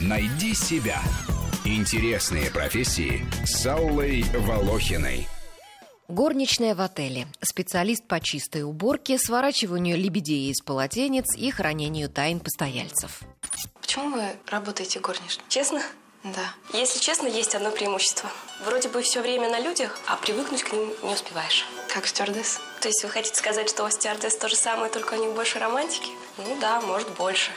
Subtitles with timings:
[0.00, 1.00] Найди себя.
[1.64, 5.28] Интересные профессии с Аллой Волохиной.
[6.08, 7.28] Горничная в отеле.
[7.42, 13.20] Специалист по чистой уборке, сворачиванию лебедей из полотенец и хранению тайн постояльцев.
[13.80, 15.44] Почему вы работаете горничной?
[15.48, 15.82] Честно?
[16.24, 16.54] Да.
[16.72, 18.28] Если честно, есть одно преимущество.
[18.64, 21.64] Вроде бы все время на людях, а привыкнуть к ним не успеваешь.
[21.92, 22.60] Как стюардесс?
[22.80, 25.58] То есть вы хотите сказать, что у стюардесс то же самое, только у них больше
[25.58, 26.10] романтики?
[26.36, 27.50] Ну да, может, больше.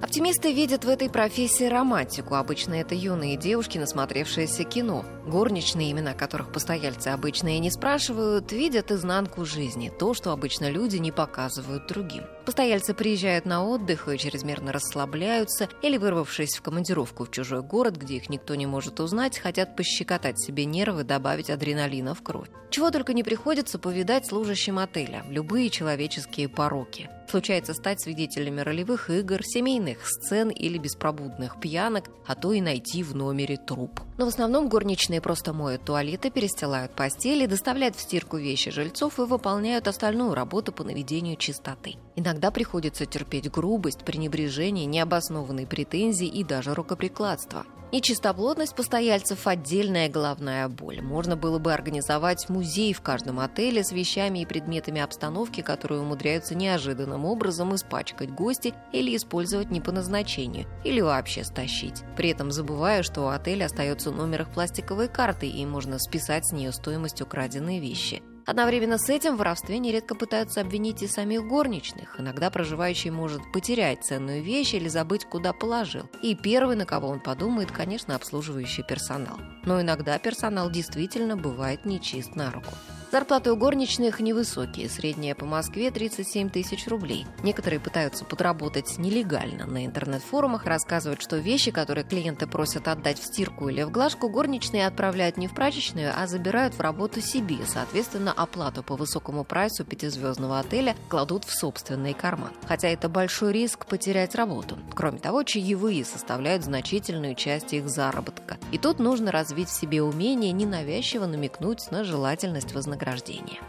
[0.00, 2.34] Оптимисты видят в этой профессии романтику.
[2.34, 5.04] Обычно это юные девушки, насмотревшиеся кино.
[5.26, 10.96] Горничные, имена которых постояльцы обычно и не спрашивают, видят изнанку жизни, то, что обычно люди
[10.96, 12.24] не показывают другим.
[12.44, 18.16] Постояльцы приезжают на отдых и чрезмерно расслабляются, или, вырвавшись в командировку в чужой город, где
[18.16, 22.48] их никто не может узнать, хотят пощекотать себе нервы, добавить адреналина в кровь.
[22.68, 27.08] Чего только не приходится повидать служащим отеля, любые человеческие пороки.
[27.28, 33.14] Случается стать свидетелями ролевых игр, семейных сцен или беспробудных пьянок, а то и найти в
[33.16, 34.00] номере труп.
[34.18, 39.22] Но в основном горничные просто моют туалеты, перестилают постели, доставляют в стирку вещи жильцов и
[39.22, 41.94] выполняют остальную работу по наведению чистоты.
[42.16, 47.66] Иногда приходится терпеть грубость, пренебрежение, необоснованные претензии и даже рукоприкладство.
[47.94, 51.00] Нечистоплотность постояльцев– отдельная головная боль.
[51.00, 56.56] Можно было бы организовать музей в каждом отеле с вещами и предметами обстановки, которые умудряются
[56.56, 62.02] неожиданным образом испачкать гости или использовать не по назначению, или вообще стащить.
[62.16, 66.52] При этом забывая, что у отеля остается номер их пластиковой карты, и можно списать с
[66.52, 72.20] нее стоимость украденной вещи– Одновременно с этим в воровстве нередко пытаются обвинить и самих горничных.
[72.20, 76.08] Иногда проживающий может потерять ценную вещь или забыть, куда положил.
[76.22, 79.38] И первый, на кого он подумает, конечно, обслуживающий персонал.
[79.64, 82.72] Но иногда персонал действительно бывает нечист на руку.
[83.14, 87.28] Зарплаты у горничных невысокие, средняя по Москве 37 тысяч рублей.
[87.44, 89.66] Некоторые пытаются подработать нелегально.
[89.66, 94.88] На интернет-форумах рассказывают, что вещи, которые клиенты просят отдать в стирку или в глажку, горничные
[94.88, 97.58] отправляют не в прачечную, а забирают в работу себе.
[97.68, 102.50] Соответственно, оплату по высокому прайсу пятизвездного отеля кладут в собственный карман.
[102.66, 104.76] Хотя это большой риск потерять работу.
[104.92, 108.56] Кроме того, чаевые составляют значительную часть их заработка.
[108.72, 113.60] И тут нужно развить в себе умение ненавязчиво намекнуть на желательность вознаграждения вознаграждение.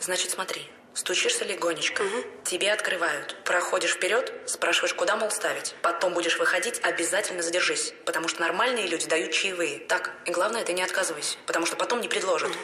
[0.00, 0.62] Значит, смотри,
[0.94, 2.24] стучишься легонечко, угу.
[2.44, 5.74] тебе открывают, проходишь вперед, спрашиваешь, куда, мол, ставить.
[5.82, 9.78] Потом будешь выходить, обязательно задержись, потому что нормальные люди дают чаевые.
[9.80, 12.50] Так, и главное, ты не отказывайся, потому что потом не предложат.
[12.50, 12.58] Угу.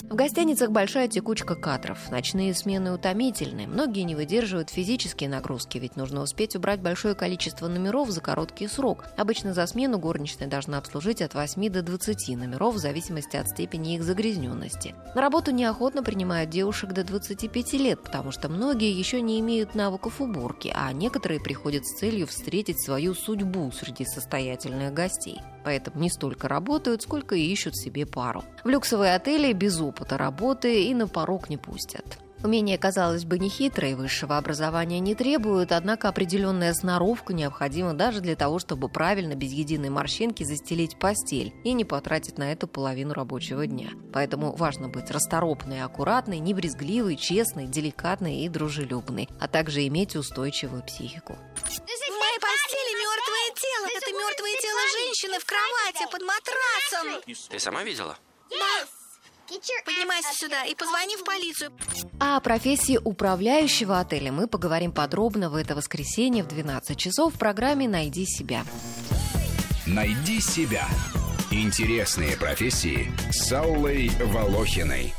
[0.00, 2.10] В гостиницах большая текучка кадров.
[2.10, 3.66] Ночные смены утомительны.
[3.66, 9.04] Многие не выдерживают физические нагрузки, ведь нужно успеть убрать большое количество номеров за короткий срок.
[9.18, 13.96] Обычно за смену горничная должна обслужить от 8 до 20 номеров в зависимости от степени
[13.96, 14.94] их загрязненности.
[15.14, 20.22] На работу неохотно принимают девушек до 25 лет, потому что многие еще не имеют навыков
[20.22, 25.42] уборки, а некоторые приходят с целью встретить свою судьбу среди состоятельных гостей.
[25.64, 28.44] Поэтому не столько работают, сколько и ищут себе пару.
[28.64, 32.18] В люксовые отели без опыта работы и на порог не пустят.
[32.44, 38.58] Умение, казалось бы, нехитрое, высшего образования не требует, однако определенная сноровка необходима даже для того,
[38.58, 43.90] чтобы правильно, без единой морщинки, застелить постель и не потратить на это половину рабочего дня.
[44.12, 51.34] Поэтому важно быть расторопной, аккуратной, небрезгливой, честной, деликатной и дружелюбной, а также иметь устойчивую психику.
[51.34, 53.86] В моей постели мертвое тело.
[53.96, 57.48] Это мертвое тело женщины в кровати под матрасом.
[57.50, 58.16] Ты сама видела?
[58.50, 58.86] Да.
[59.84, 61.72] Поднимайся сюда и позвони в полицию.
[62.18, 67.38] А о профессии управляющего отеля мы поговорим подробно в это воскресенье в 12 часов в
[67.38, 68.64] программе «Найди себя».
[69.86, 70.88] «Найди себя»–
[71.50, 75.12] интересные профессии с Аллой Волохиной.